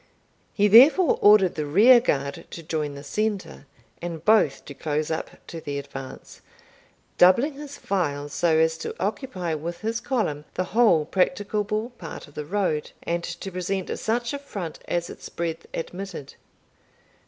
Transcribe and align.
He 0.51 0.67
therefore 0.67 1.19
ordered 1.21 1.53
the 1.53 1.67
rearguard 1.67 2.47
to 2.49 2.63
join 2.63 2.95
the 2.95 3.03
centre, 3.03 3.67
and 4.01 4.25
both 4.25 4.65
to 4.65 4.73
close 4.73 5.11
up 5.11 5.29
to 5.45 5.61
the 5.61 5.77
advance, 5.77 6.41
doubling 7.19 7.53
his 7.53 7.77
files 7.77 8.33
so 8.33 8.57
as 8.57 8.79
to 8.79 8.95
occupy 8.99 9.53
with 9.53 9.81
his 9.81 9.99
column 9.99 10.45
the 10.55 10.63
whole 10.73 11.05
practicable 11.05 11.91
part 11.99 12.27
of 12.27 12.33
the 12.33 12.45
road, 12.45 12.89
and 13.03 13.23
to 13.23 13.51
present 13.51 13.99
such 13.99 14.33
a 14.33 14.39
front 14.39 14.79
as 14.87 15.07
its 15.07 15.29
breadth 15.29 15.67
admitted. 15.71 16.33